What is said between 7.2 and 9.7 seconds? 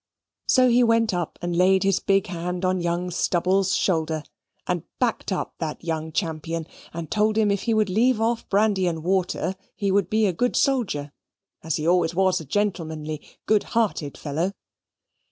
him if he would leave off brandy and water